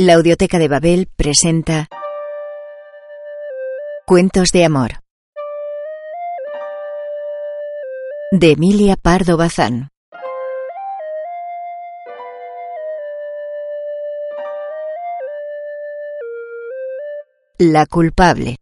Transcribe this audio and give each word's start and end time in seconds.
La 0.00 0.14
Audioteca 0.14 0.60
de 0.60 0.68
Babel 0.68 1.08
presenta 1.16 1.88
Cuentos 4.06 4.50
de 4.52 4.64
Amor 4.64 4.92
de 8.30 8.52
Emilia 8.52 8.94
Pardo 8.94 9.36
Bazán. 9.36 9.90
La 17.58 17.84
culpable. 17.86 18.58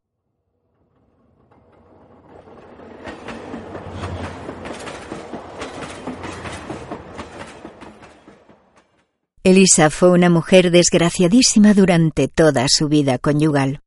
Elisa 9.46 9.90
fue 9.90 10.10
una 10.10 10.28
mujer 10.28 10.72
desgraciadísima 10.72 11.72
durante 11.72 12.26
toda 12.26 12.66
su 12.68 12.88
vida 12.88 13.16
conyugal, 13.16 13.80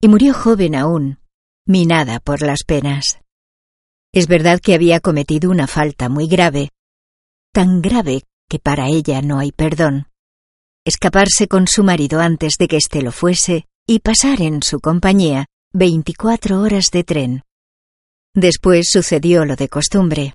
y 0.00 0.08
murió 0.08 0.34
joven 0.34 0.74
aún, 0.74 1.20
minada 1.68 2.18
por 2.18 2.42
las 2.42 2.64
penas. 2.64 3.20
Es 4.12 4.26
verdad 4.26 4.58
que 4.58 4.74
había 4.74 4.98
cometido 4.98 5.52
una 5.52 5.68
falta 5.68 6.08
muy 6.08 6.26
grave, 6.26 6.70
tan 7.52 7.80
grave 7.80 8.24
que 8.48 8.58
para 8.58 8.88
ella 8.88 9.22
no 9.22 9.38
hay 9.38 9.52
perdón. 9.52 10.08
Escaparse 10.84 11.46
con 11.46 11.68
su 11.68 11.84
marido 11.84 12.18
antes 12.18 12.58
de 12.58 12.66
que 12.66 12.78
éste 12.78 13.00
lo 13.00 13.12
fuese 13.12 13.66
y 13.86 14.00
pasar 14.00 14.42
en 14.42 14.64
su 14.64 14.80
compañía 14.80 15.46
veinticuatro 15.72 16.60
horas 16.60 16.90
de 16.90 17.04
tren. 17.04 17.42
Después 18.34 18.88
sucedió 18.90 19.44
lo 19.44 19.54
de 19.54 19.68
costumbre. 19.68 20.34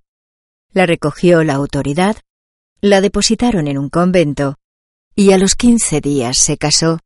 La 0.71 0.85
recogió 0.85 1.43
la 1.43 1.55
autoridad, 1.55 2.15
la 2.79 3.01
depositaron 3.01 3.67
en 3.67 3.77
un 3.77 3.89
convento 3.89 4.55
y 5.19 5.33
a 5.33 5.37
los 5.37 5.55
quince 5.55 5.99
días 5.99 6.37
se 6.37 6.55
casó 6.55 6.99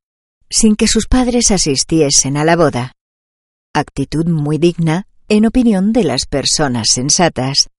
sin 0.47 0.75
que 0.75 0.87
sus 0.87 1.07
padres 1.07 1.49
asistiesen 1.49 2.37
a 2.37 2.45
la 2.45 2.55
boda. 2.55 2.91
Actitud 3.73 4.27
muy 4.27 4.59
digna 4.59 5.07
en 5.29 5.47
opinión 5.47 5.93
de 5.93 6.03
las 6.03 6.27
personas 6.27 6.89
sensatas. 6.89 7.71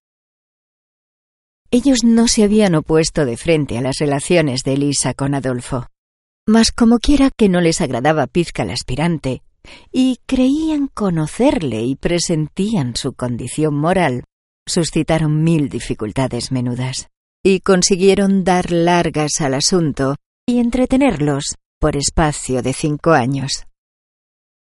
Ellos 1.70 2.02
no 2.02 2.26
se 2.26 2.42
habían 2.42 2.74
opuesto 2.74 3.24
de 3.24 3.36
frente 3.36 3.78
a 3.78 3.80
las 3.80 3.98
relaciones 4.00 4.64
de 4.64 4.72
Elisa 4.72 5.14
con 5.14 5.36
Adolfo, 5.36 5.86
mas 6.48 6.72
como 6.72 6.98
quiera 6.98 7.30
que 7.30 7.48
no 7.48 7.60
les 7.60 7.80
agradaba 7.80 8.26
Pizca 8.26 8.64
el 8.64 8.70
aspirante, 8.70 9.44
y 9.92 10.18
creían 10.26 10.88
conocerle 10.88 11.84
y 11.84 11.94
presentían 11.94 12.96
su 12.96 13.12
condición 13.12 13.76
moral, 13.76 14.24
suscitaron 14.66 15.44
mil 15.44 15.68
dificultades 15.68 16.50
menudas, 16.50 17.08
y 17.44 17.60
consiguieron 17.60 18.42
dar 18.42 18.72
largas 18.72 19.40
al 19.40 19.54
asunto 19.54 20.16
y 20.46 20.58
entretenerlos 20.60 21.56
por 21.78 21.96
espacio 21.96 22.62
de 22.62 22.72
cinco 22.72 23.12
años. 23.12 23.66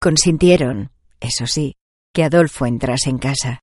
Consintieron, 0.01 0.89
eso 1.19 1.45
sí, 1.45 1.75
que 2.11 2.23
Adolfo 2.23 2.65
entrase 2.65 3.11
en 3.11 3.19
casa, 3.19 3.59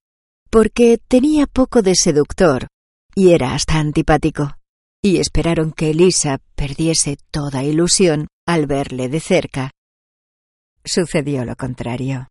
porque 0.51 0.99
tenía 1.09 1.47
poco 1.47 1.83
de 1.83 1.97
seductor 1.97 2.69
y 3.15 3.33
era 3.33 3.55
hasta 3.55 3.79
antipático, 3.79 4.57
y 5.03 5.19
esperaron 5.19 5.73
que 5.73 5.91
Elisa 5.91 6.39
perdiese 6.55 7.17
toda 7.31 7.65
ilusión 7.65 8.29
al 8.47 8.67
verle 8.67 9.09
de 9.09 9.21
cerca. 9.21 9.71
Sucedió 10.85 11.45
lo 11.45 11.57
contrario. 11.57 12.29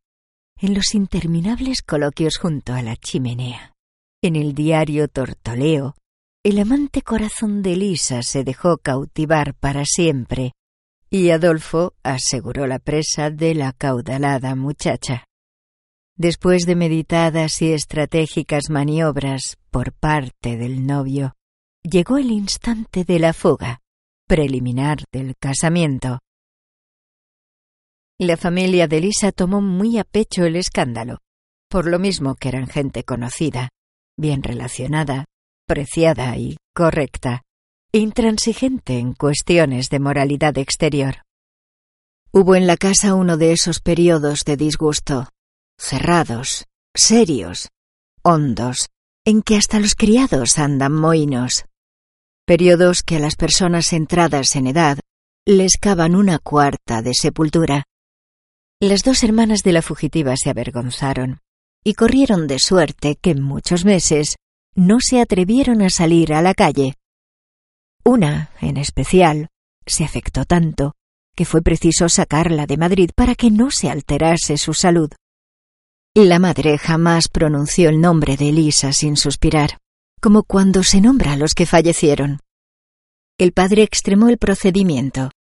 En 0.57 0.73
los 0.73 0.93
interminables 0.93 1.81
coloquios 1.81 2.37
junto 2.37 2.73
a 2.73 2.81
la 2.81 2.95
chimenea, 2.95 3.73
en 4.21 4.35
el 4.35 4.53
diario 4.53 5.07
Tortoleo, 5.07 5.95
el 6.43 6.57
amante 6.57 7.03
corazón 7.03 7.61
de 7.61 7.73
Elisa 7.73 8.23
se 8.23 8.43
dejó 8.43 8.77
cautivar 8.77 9.53
para 9.53 9.85
siempre, 9.85 10.53
y 11.07 11.29
Adolfo 11.29 11.93
aseguró 12.01 12.65
la 12.65 12.79
presa 12.79 13.29
de 13.29 13.53
la 13.53 13.73
caudalada 13.73 14.55
muchacha. 14.55 15.25
Después 16.17 16.65
de 16.65 16.75
meditadas 16.75 17.61
y 17.61 17.73
estratégicas 17.73 18.69
maniobras 18.71 19.57
por 19.69 19.93
parte 19.93 20.57
del 20.57 20.87
novio, 20.87 21.35
llegó 21.83 22.17
el 22.17 22.31
instante 22.31 23.03
de 23.03 23.19
la 23.19 23.33
fuga, 23.33 23.81
preliminar 24.27 25.03
del 25.11 25.35
casamiento. 25.39 26.19
La 28.19 28.37
familia 28.37 28.87
de 28.87 28.97
Elisa 28.97 29.31
tomó 29.31 29.61
muy 29.61 29.99
a 29.99 30.03
pecho 30.03 30.43
el 30.45 30.55
escándalo, 30.55 31.19
por 31.69 31.87
lo 31.87 31.99
mismo 31.99 32.33
que 32.35 32.49
eran 32.49 32.67
gente 32.67 33.03
conocida, 33.03 33.69
bien 34.17 34.41
relacionada, 34.41 35.25
preciada 35.71 36.35
y 36.35 36.57
correcta, 36.75 37.43
intransigente 37.93 38.99
en 38.99 39.13
cuestiones 39.13 39.87
de 39.87 40.01
moralidad 40.01 40.57
exterior. 40.57 41.23
Hubo 42.33 42.55
en 42.55 42.67
la 42.67 42.75
casa 42.75 43.13
uno 43.13 43.37
de 43.37 43.53
esos 43.53 43.79
periodos 43.79 44.43
de 44.43 44.57
disgusto, 44.57 45.29
cerrados, 45.79 46.65
serios, 46.93 47.69
hondos, 48.21 48.89
en 49.25 49.41
que 49.41 49.55
hasta 49.55 49.79
los 49.79 49.95
criados 49.95 50.59
andan 50.59 50.91
mohinos. 50.91 51.63
Periodos 52.45 53.01
que 53.01 53.15
a 53.15 53.19
las 53.19 53.37
personas 53.37 53.93
entradas 53.93 54.57
en 54.57 54.67
edad 54.67 54.99
les 55.45 55.77
cavan 55.79 56.17
una 56.17 56.39
cuarta 56.39 57.01
de 57.01 57.13
sepultura. 57.13 57.85
Las 58.81 59.03
dos 59.03 59.23
hermanas 59.23 59.63
de 59.63 59.71
la 59.71 59.81
fugitiva 59.81 60.35
se 60.35 60.49
avergonzaron 60.49 61.39
y 61.81 61.93
corrieron 61.93 62.47
de 62.47 62.59
suerte 62.59 63.15
que 63.15 63.31
en 63.31 63.41
muchos 63.41 63.85
meses 63.85 64.35
no 64.75 64.97
se 64.99 65.21
atrevieron 65.21 65.81
a 65.81 65.89
salir 65.89 66.33
a 66.33 66.41
la 66.41 66.53
calle. 66.53 66.95
Una, 68.03 68.51
en 68.61 68.77
especial, 68.77 69.49
se 69.85 70.03
afectó 70.03 70.45
tanto 70.45 70.93
que 71.35 71.45
fue 71.45 71.61
preciso 71.61 72.09
sacarla 72.09 72.67
de 72.67 72.77
Madrid 72.77 73.09
para 73.15 73.35
que 73.35 73.51
no 73.51 73.71
se 73.71 73.89
alterase 73.89 74.57
su 74.57 74.73
salud. 74.73 75.11
La 76.13 76.39
madre 76.39 76.77
jamás 76.77 77.29
pronunció 77.29 77.89
el 77.89 78.01
nombre 78.01 78.35
de 78.35 78.49
Elisa 78.49 78.91
sin 78.91 79.15
suspirar, 79.15 79.77
como 80.21 80.43
cuando 80.43 80.83
se 80.83 80.99
nombra 80.99 81.33
a 81.33 81.37
los 81.37 81.53
que 81.53 81.65
fallecieron. 81.65 82.39
El 83.37 83.53
padre 83.53 83.83
extremó 83.83 84.27
el 84.27 84.37
procedimiento, 84.37 85.31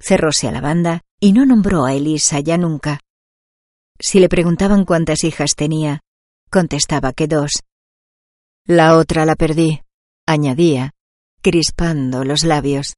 cerróse 0.00 0.48
a 0.48 0.52
la 0.52 0.60
banda 0.60 1.00
y 1.20 1.32
no 1.32 1.46
nombró 1.46 1.84
a 1.84 1.94
Elisa 1.94 2.40
ya 2.40 2.58
nunca. 2.58 3.00
Si 4.00 4.18
le 4.18 4.28
preguntaban 4.28 4.84
cuántas 4.84 5.22
hijas 5.24 5.54
tenía, 5.54 6.00
contestaba 6.50 7.12
que 7.12 7.28
dos, 7.28 7.52
la 8.70 8.96
otra 8.96 9.26
la 9.26 9.34
perdí, 9.34 9.80
añadía, 10.28 10.92
crispando 11.42 12.22
los 12.22 12.44
labios. 12.44 12.94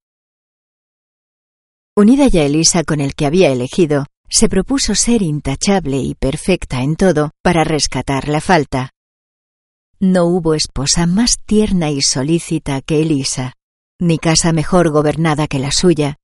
Unida 1.97 2.27
ya 2.27 2.43
Elisa 2.45 2.85
con 2.85 3.01
el 3.01 3.15
que 3.15 3.25
había 3.25 3.51
elegido, 3.51 4.05
se 4.29 4.51
propuso 4.51 4.95
ser 4.95 5.23
intachable 5.23 5.97
y 5.97 6.15
perfecta 6.15 6.83
en 6.83 6.97
todo 6.97 7.31
para 7.43 7.65
rescatar 7.65 8.29
la 8.29 8.43
falta. 8.43 8.91
No 9.99 10.27
hubo 10.27 10.53
esposa 10.53 11.07
más 11.07 11.39
tierna 11.43 11.91
y 11.91 12.03
solícita 12.03 12.83
que 12.83 13.01
Elisa, 13.01 13.55
ni 13.99 14.19
casa 14.19 14.53
mejor 14.53 14.91
gobernada 14.91 15.47
que 15.47 15.59
la 15.59 15.73
suya, 15.73 16.19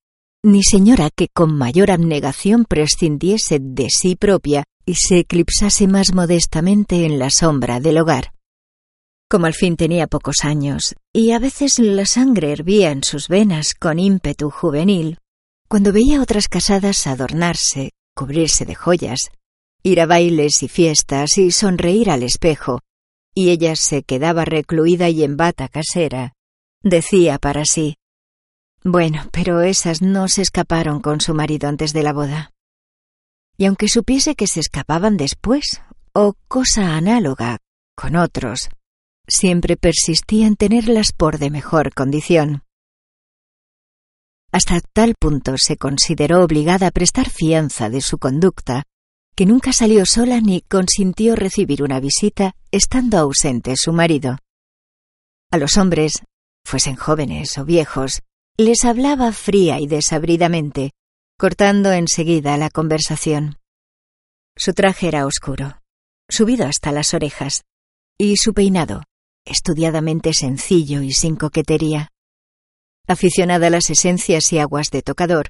ni 0.45 0.63
señora 0.63 1.09
que 1.09 1.29
con 1.29 1.57
mayor 1.57 1.91
abnegación 1.91 2.67
prescindiese 2.67 3.61
de 3.63 3.89
sí 3.89 4.15
propia 4.15 4.65
y 4.85 4.97
se 4.97 5.21
eclipsase 5.21 5.89
más 5.89 6.13
modestamente 6.13 7.07
en 7.07 7.19
la 7.19 7.31
sombra 7.31 7.81
del 7.81 7.97
hogar. 7.97 8.33
Como 9.31 9.45
al 9.45 9.53
fin 9.53 9.77
tenía 9.77 10.07
pocos 10.07 10.37
años, 10.43 10.95
y 11.13 11.33
a 11.33 11.39
veces 11.39 11.79
la 11.79 12.07
sangre 12.07 12.51
hervía 12.53 12.91
en 12.91 13.05
sus 13.05 13.29
venas 13.29 13.75
con 13.75 13.99
ímpetu 13.99 14.49
juvenil, 14.49 15.19
cuando 15.69 15.93
veía 15.93 16.23
otras 16.23 16.49
casadas 16.49 17.07
adornarse, 17.07 17.93
cubrirse 18.15 18.65
de 18.65 18.75
joyas, 18.75 19.21
ir 19.83 20.01
a 20.01 20.07
bailes 20.07 20.63
y 20.63 20.69
fiestas 20.69 21.37
y 21.37 21.51
sonreír 21.51 22.11
al 22.11 22.23
espejo, 22.23 22.81
y 23.35 23.51
ella 23.51 23.77
se 23.77 24.03
quedaba 24.03 24.47
recluida 24.47 25.11
y 25.11 25.23
en 25.23 25.37
bata 25.37 25.69
casera, 25.69 26.33
decía 26.83 27.39
para 27.39 27.67
sí 27.67 27.97
Bueno, 28.83 29.29
pero 29.31 29.61
esas 29.61 30.01
no 30.01 30.29
se 30.29 30.41
escaparon 30.41 31.01
con 31.01 31.21
su 31.21 31.35
marido 31.35 31.69
antes 31.69 31.93
de 31.93 32.03
la 32.03 32.15
boda. 32.15 32.51
Y 33.59 33.67
aunque 33.67 33.89
supiese 33.89 34.35
que 34.35 34.47
se 34.47 34.61
escapaban 34.61 35.19
después, 35.19 35.83
o 36.15 36.35
cosa 36.49 36.97
análoga, 36.97 37.59
con 37.95 38.17
otros, 38.17 38.71
siempre 39.29 39.77
persistía 39.77 40.47
en 40.47 40.57
tenerlas 40.57 41.13
por 41.13 41.39
de 41.39 41.51
mejor 41.51 41.95
condición. 41.95 42.63
Hasta 44.51 44.81
tal 44.81 45.15
punto 45.15 45.59
se 45.59 45.77
consideró 45.77 46.43
obligada 46.43 46.89
a 46.89 46.91
prestar 46.91 47.29
fianza 47.29 47.91
de 47.91 48.01
su 48.01 48.19
conducta 48.19 48.85
que 49.39 49.47
nunca 49.47 49.73
salió 49.73 50.05
sola 50.05 50.41
ni 50.41 50.63
consintió 50.63 51.37
recibir 51.37 51.85
una 51.85 52.01
visita 52.01 52.57
estando 52.73 53.19
ausente 53.19 53.77
su 53.77 53.93
marido. 53.93 54.39
A 55.53 55.59
los 55.59 55.77
hombres, 55.77 56.25
fuesen 56.65 56.97
jóvenes 56.97 57.57
o 57.57 57.65
viejos, 57.65 58.23
les 58.57 58.85
hablaba 58.85 59.31
fría 59.31 59.79
y 59.79 59.87
desabridamente, 59.87 60.91
cortando 61.39 61.93
enseguida 61.93 62.57
la 62.57 62.69
conversación. 62.69 63.59
Su 64.57 64.73
traje 64.73 65.07
era 65.07 65.25
oscuro, 65.25 65.79
subido 66.29 66.67
hasta 66.67 66.91
las 66.91 67.15
orejas, 67.15 67.63
y 68.19 68.39
su 68.39 68.53
peinado, 68.53 69.05
estudiadamente 69.49 70.33
sencillo 70.33 71.03
y 71.03 71.13
sin 71.13 71.37
coquetería. 71.37 72.11
Aficionada 73.07 73.69
a 73.69 73.71
las 73.71 73.91
esencias 73.91 74.53
y 74.53 74.59
aguas 74.59 74.91
de 74.91 75.03
tocador, 75.03 75.49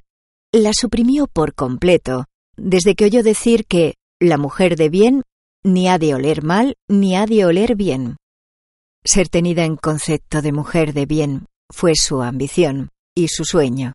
la 0.51 0.71
suprimió 0.73 1.27
por 1.27 1.53
completo 1.53 2.25
desde 2.57 2.95
que 2.95 3.05
oyó 3.05 3.23
decir 3.23 3.65
que 3.65 3.95
la 4.19 4.37
mujer 4.37 4.75
de 4.75 4.89
bien 4.89 5.23
ni 5.63 5.87
ha 5.87 5.97
de 5.97 6.13
oler 6.13 6.43
mal 6.43 6.75
ni 6.87 7.15
ha 7.15 7.25
de 7.25 7.45
oler 7.45 7.75
bien. 7.75 8.17
Ser 9.03 9.29
tenida 9.29 9.65
en 9.65 9.75
concepto 9.75 10.41
de 10.41 10.51
mujer 10.51 10.93
de 10.93 11.05
bien 11.05 11.45
fue 11.69 11.95
su 11.95 12.21
ambición 12.21 12.89
y 13.15 13.27
su 13.27 13.45
sueño, 13.45 13.93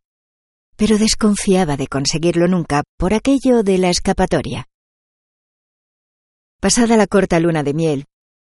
pero 0.77 0.99
desconfiaba 0.99 1.77
de 1.77 1.87
conseguirlo 1.87 2.49
nunca 2.49 2.83
por 2.99 3.15
aquello 3.15 3.63
de 3.63 3.79
la 3.79 3.91
escapatoria. 3.91 4.67
Pasada 6.61 6.97
la 6.97 7.07
corta 7.07 7.41
luna 7.41 7.63
de 7.63 7.75
miel, 7.75 8.05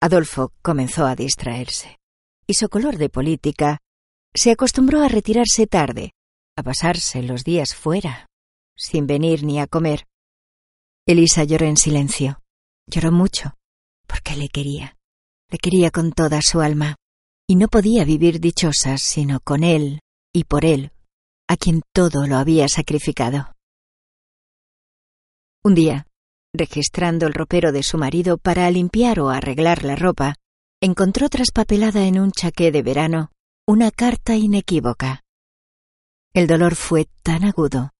Adolfo 0.02 0.52
comenzó 0.62 1.06
a 1.06 1.14
distraerse, 1.14 1.98
y 2.46 2.54
su 2.54 2.68
color 2.68 2.96
de 2.96 3.10
política 3.10 3.78
se 4.34 4.50
acostumbró 4.50 5.02
a 5.02 5.08
retirarse 5.08 5.66
tarde, 5.66 6.12
a 6.56 6.62
pasarse 6.62 7.22
los 7.22 7.44
días 7.44 7.74
fuera, 7.74 8.26
sin 8.76 9.06
venir 9.06 9.44
ni 9.44 9.60
a 9.60 9.66
comer. 9.66 10.06
Elisa 11.06 11.44
lloró 11.44 11.66
en 11.66 11.76
silencio. 11.76 12.40
Lloró 12.86 13.12
mucho, 13.12 13.54
porque 14.06 14.36
le 14.36 14.48
quería. 14.48 14.96
Le 15.48 15.58
quería 15.58 15.90
con 15.90 16.12
toda 16.12 16.40
su 16.42 16.60
alma, 16.60 16.96
y 17.46 17.56
no 17.56 17.68
podía 17.68 18.04
vivir 18.04 18.40
dichosa 18.40 18.96
sino 18.98 19.40
con 19.40 19.64
él 19.64 20.00
y 20.32 20.44
por 20.44 20.64
él, 20.64 20.92
a 21.48 21.56
quien 21.56 21.82
todo 21.92 22.26
lo 22.26 22.36
había 22.36 22.68
sacrificado. 22.68 23.54
Un 25.62 25.74
día, 25.74 26.06
registrando 26.52 27.26
el 27.26 27.34
ropero 27.34 27.72
de 27.72 27.82
su 27.82 27.98
marido 27.98 28.38
para 28.38 28.70
limpiar 28.70 29.20
o 29.20 29.30
arreglar 29.30 29.84
la 29.84 29.96
ropa, 29.96 30.36
encontró 30.80 31.28
traspapelada 31.28 32.06
en 32.06 32.18
un 32.18 32.32
chaqué 32.32 32.72
de 32.72 32.82
verano 32.82 33.30
una 33.66 33.90
carta 33.90 34.36
inequívoca. 34.36 35.22
El 36.32 36.46
dolor 36.46 36.74
fue 36.74 37.06
tan 37.22 37.44
agudo 37.44 37.90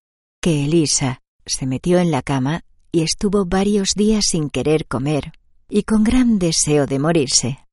que 0.40 0.64
Elisa 0.64 1.20
se 1.46 1.66
metió 1.66 1.98
en 1.98 2.10
la 2.10 2.22
cama 2.22 2.62
y 2.92 3.02
estuvo 3.02 3.44
varios 3.46 3.94
días 3.94 4.24
sin 4.30 4.50
querer 4.50 4.86
comer 4.86 5.32
y 5.68 5.84
con 5.84 6.02
gran 6.02 6.38
deseo 6.38 6.86
de 6.86 6.98
morirse. 6.98 7.66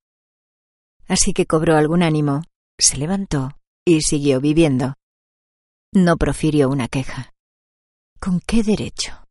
Así 1.08 1.34
que 1.34 1.46
cobró 1.46 1.76
algún 1.76 2.04
ánimo, 2.04 2.44
se 2.78 2.98
levantó 2.98 3.58
y 3.86 4.02
siguió 4.02 4.42
viviendo. 4.42 4.96
No 5.94 6.18
profirió 6.18 6.70
una 6.70 6.88
queja. 6.88 7.34
¿Con 8.20 8.42
qué 8.42 8.62
derecho? 8.62 9.27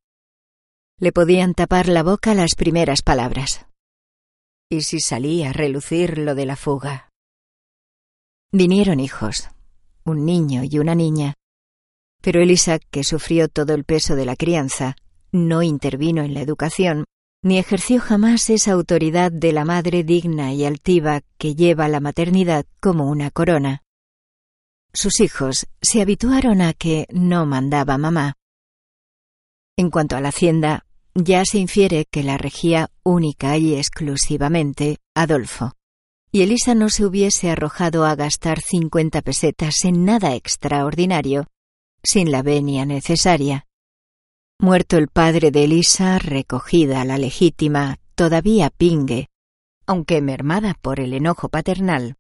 Le 0.99 1.13
podían 1.13 1.53
tapar 1.53 1.89
la 1.89 2.03
boca 2.03 2.35
las 2.35 2.55
primeras 2.55 3.03
palabras. 3.03 3.67
¿Y 4.71 4.81
si 4.81 5.01
salía 5.01 5.51
a 5.51 5.53
relucir 5.53 6.19
lo 6.19 6.35
de 6.35 6.47
la 6.47 6.57
fuga? 6.57 7.11
Vinieron 8.51 9.01
hijos, 9.01 9.51
un 10.05 10.25
niño 10.25 10.63
y 10.65 10.79
una 10.79 10.95
niña, 10.95 11.35
pero 12.23 12.41
Elisa, 12.41 12.79
que 12.79 13.05
sufrió 13.05 13.49
todo 13.49 13.75
el 13.75 13.85
peso 13.85 14.17
de 14.17 14.25
la 14.25 14.37
crianza, 14.37 14.97
no 15.33 15.63
intervino 15.63 16.23
en 16.23 16.35
la 16.35 16.41
educación, 16.41 17.05
ni 17.43 17.59
ejerció 17.59 18.01
jamás 18.01 18.49
esa 18.49 18.73
autoridad 18.73 19.31
de 19.31 19.53
la 19.53 19.65
madre 19.65 20.03
digna 20.03 20.53
y 20.53 20.65
altiva 20.65 21.21
que 21.39 21.55
lleva 21.55 21.89
la 21.89 22.01
maternidad 22.01 22.65
como 22.81 23.09
una 23.09 23.31
corona. 23.31 23.83
Sus 24.93 25.21
hijos 25.21 25.67
se 25.83 26.01
habituaron 26.01 26.63
a 26.63 26.73
que 26.73 27.07
no 27.13 27.45
mandaba 27.45 27.99
mamá. 27.99 28.35
En 29.77 29.91
cuanto 29.91 30.17
a 30.17 30.23
la 30.23 30.31
hacienda, 30.31 30.86
ya 31.17 31.45
se 31.45 31.59
infiere 31.59 32.05
que 32.05 32.23
la 32.23 32.37
regía 32.37 32.91
única 33.03 33.57
y 33.57 33.75
exclusivamente 33.75 34.99
Adolfo, 35.15 35.73
y 36.31 36.43
Elisa 36.43 36.75
no 36.75 36.91
se 36.91 37.07
hubiese 37.07 37.51
arrojado 37.51 38.05
a 38.05 38.15
gastar 38.15 38.61
cincuenta 38.61 39.23
pesetas 39.23 39.85
en 39.85 40.05
nada 40.05 40.35
extraordinario 40.35 41.47
sin 42.03 42.31
la 42.31 42.43
venia 42.43 42.85
necesaria. 42.85 43.67
Muerto 44.61 44.99
el 44.99 45.09
padre 45.09 45.51
de 45.51 45.65
Elisa, 45.65 46.19
recogida 46.19 47.05
la 47.05 47.19
legítima, 47.19 47.97
todavía 48.15 48.71
pingue, 48.71 49.29
aunque 49.87 50.21
mermada 50.21 50.75
por 50.75 51.01
el 51.01 51.15
enojo 51.15 51.49
paternal, 51.49 52.17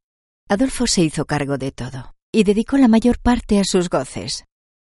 Adolfo 0.48 0.86
se 0.86 1.02
hizo 1.02 1.26
cargo 1.26 1.58
de 1.58 1.72
todo 1.72 2.14
y 2.32 2.44
dedicó 2.44 2.78
la 2.78 2.88
mayor 2.88 3.18
parte 3.18 3.58
a 3.58 3.64
sus 3.64 3.90
goces, 3.90 4.44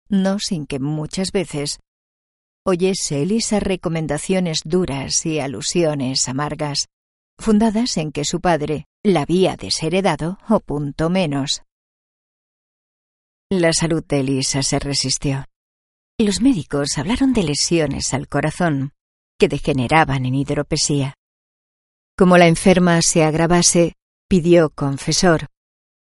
no 0.07 0.39
sin 0.39 0.65
que 0.65 0.79
muchas 0.79 1.31
veces 1.31 1.79
oyese 2.65 3.21
Elisa 3.23 3.59
recomendaciones 3.59 4.61
duras 4.65 5.25
y 5.25 5.39
alusiones 5.39 6.27
amargas, 6.27 6.87
fundadas 7.37 7.97
en 7.97 8.11
que 8.11 8.25
su 8.25 8.41
padre 8.41 8.85
la 9.03 9.21
había 9.21 9.55
desheredado 9.55 10.37
o 10.49 10.59
punto 10.59 11.09
menos. 11.09 11.63
La 13.49 13.73
salud 13.73 14.03
de 14.05 14.19
Elisa 14.19 14.61
se 14.61 14.77
resistió. 14.79 15.45
Los 16.19 16.41
médicos 16.41 16.97
hablaron 16.97 17.33
de 17.33 17.43
lesiones 17.43 18.13
al 18.13 18.27
corazón 18.27 18.91
que 19.39 19.47
degeneraban 19.47 20.25
en 20.25 20.35
hidropesía. 20.35 21.15
Como 22.17 22.37
la 22.37 22.47
enferma 22.47 23.01
se 23.01 23.23
agravase, 23.23 23.95
pidió 24.27 24.69
confesor 24.69 25.47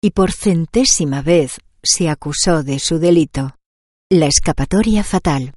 y 0.03 0.11
por 0.11 0.33
centésima 0.33 1.23
vez 1.23 1.61
se 1.83 2.09
acusó 2.09 2.63
de 2.63 2.79
su 2.79 2.99
delito, 2.99 3.57
la 4.11 4.27
escapatoria 4.27 5.05
fatal. 5.05 5.55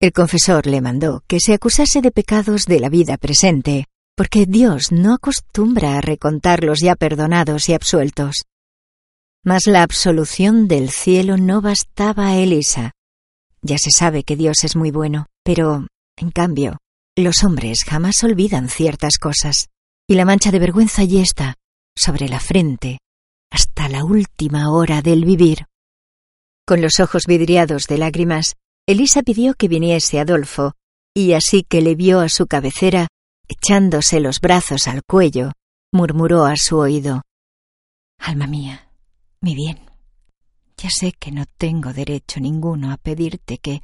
El 0.00 0.12
confesor 0.12 0.66
le 0.66 0.80
mandó 0.80 1.24
que 1.26 1.40
se 1.40 1.54
acusase 1.54 2.00
de 2.00 2.12
pecados 2.12 2.66
de 2.66 2.78
la 2.78 2.88
vida 2.88 3.16
presente, 3.16 3.86
porque 4.16 4.46
Dios 4.46 4.92
no 4.92 5.14
acostumbra 5.14 5.98
a 5.98 6.00
recontar 6.00 6.62
los 6.62 6.78
ya 6.80 6.94
perdonados 6.94 7.68
y 7.68 7.74
absueltos. 7.74 8.44
Mas 9.44 9.66
la 9.66 9.82
absolución 9.82 10.68
del 10.68 10.90
cielo 10.90 11.36
no 11.36 11.60
bastaba 11.60 12.28
a 12.28 12.36
Elisa. 12.36 12.92
Ya 13.60 13.76
se 13.76 13.90
sabe 13.90 14.22
que 14.22 14.36
Dios 14.36 14.62
es 14.62 14.76
muy 14.76 14.92
bueno, 14.92 15.26
pero, 15.42 15.88
en 16.16 16.30
cambio, 16.30 16.78
los 17.16 17.42
hombres 17.42 17.82
jamás 17.84 18.22
olvidan 18.22 18.68
ciertas 18.68 19.18
cosas, 19.18 19.66
y 20.08 20.14
la 20.14 20.24
mancha 20.24 20.52
de 20.52 20.60
vergüenza 20.60 21.02
y 21.02 21.18
está 21.18 21.56
sobre 21.96 22.28
la 22.28 22.38
frente 22.38 22.98
hasta 23.50 23.88
la 23.88 24.04
última 24.04 24.70
hora 24.70 25.02
del 25.02 25.24
vivir. 25.24 25.66
Con 26.64 26.82
los 26.82 27.00
ojos 27.00 27.24
vidriados 27.26 27.86
de 27.88 27.98
lágrimas, 27.98 28.54
Elisa 28.88 29.22
pidió 29.22 29.52
que 29.52 29.68
viniese 29.68 30.18
Adolfo, 30.18 30.72
y 31.14 31.34
así 31.34 31.62
que 31.62 31.82
le 31.82 31.94
vio 31.94 32.20
a 32.20 32.30
su 32.30 32.46
cabecera, 32.46 33.08
echándose 33.46 34.18
los 34.18 34.40
brazos 34.40 34.88
al 34.88 35.02
cuello, 35.04 35.52
murmuró 35.92 36.46
a 36.46 36.56
su 36.56 36.78
oído 36.78 37.20
Alma 38.18 38.46
mía, 38.46 38.90
mi 39.42 39.54
bien, 39.54 39.90
ya 40.78 40.88
sé 40.88 41.12
que 41.12 41.32
no 41.32 41.44
tengo 41.58 41.92
derecho 41.92 42.40
ninguno 42.40 42.90
a 42.90 42.96
pedirte 42.96 43.58
que 43.58 43.82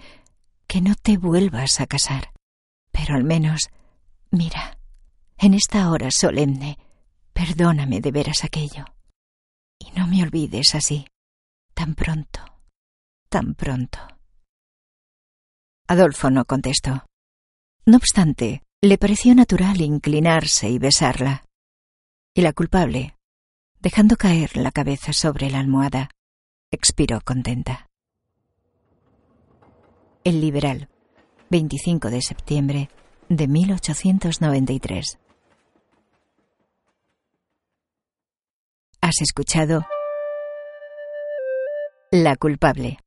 que 0.66 0.80
no 0.80 0.94
te 0.94 1.18
vuelvas 1.18 1.82
a 1.82 1.86
casar. 1.86 2.32
Pero 2.90 3.14
al 3.14 3.24
menos, 3.24 3.68
mira, 4.30 4.78
en 5.36 5.52
esta 5.52 5.90
hora 5.90 6.10
solemne, 6.10 6.78
perdóname 7.34 8.00
de 8.00 8.10
veras 8.10 8.42
aquello. 8.42 8.86
Y 9.78 9.90
no 9.90 10.06
me 10.06 10.22
olvides 10.22 10.74
así, 10.74 11.04
tan 11.74 11.94
pronto, 11.94 12.40
tan 13.28 13.54
pronto. 13.54 14.13
Adolfo 15.86 16.30
no 16.30 16.46
contestó. 16.46 17.04
No 17.84 17.98
obstante, 17.98 18.62
le 18.80 18.96
pareció 18.96 19.34
natural 19.34 19.82
inclinarse 19.82 20.70
y 20.70 20.78
besarla. 20.78 21.44
Y 22.34 22.40
la 22.40 22.54
culpable, 22.54 23.16
dejando 23.80 24.16
caer 24.16 24.56
la 24.56 24.72
cabeza 24.72 25.12
sobre 25.12 25.50
la 25.50 25.58
almohada, 25.60 26.08
expiró 26.70 27.20
contenta. 27.20 27.86
El 30.24 30.40
Liberal, 30.40 30.88
25 31.50 32.08
de 32.08 32.22
septiembre 32.22 32.88
de 33.28 33.46
1893. 33.46 35.18
Has 39.02 39.20
escuchado 39.20 39.84
La 42.10 42.36
culpable 42.36 43.03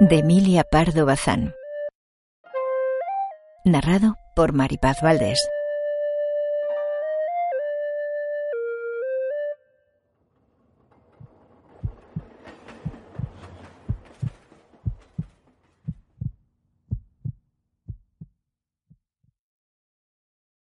de 0.00 0.18
Emilia 0.18 0.62
Pardo 0.62 1.06
Bazán. 1.06 1.54
Narrado 3.64 4.14
por 4.36 4.52
Maripaz 4.52 5.02
Valdés. 5.02 5.40